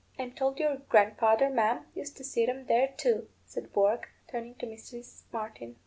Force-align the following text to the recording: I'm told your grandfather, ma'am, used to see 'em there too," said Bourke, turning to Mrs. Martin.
I'm 0.17 0.31
told 0.31 0.59
your 0.59 0.77
grandfather, 0.89 1.47
ma'am, 1.47 1.85
used 1.93 2.17
to 2.17 2.23
see 2.23 2.47
'em 2.47 2.65
there 2.65 2.87
too," 2.97 3.29
said 3.45 3.71
Bourke, 3.71 4.09
turning 4.31 4.55
to 4.55 4.65
Mrs. 4.65 5.21
Martin. 5.31 5.75